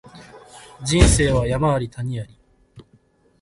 [0.83, 2.35] 人生は山あり谷あり